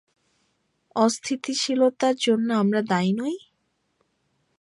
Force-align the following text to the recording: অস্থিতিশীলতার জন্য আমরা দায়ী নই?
অস্থিতিশীলতার 0.95 2.15
জন্য 2.21 2.47
আমরা 2.53 2.81
দায়ী 2.81 3.11
নই? 3.13 3.35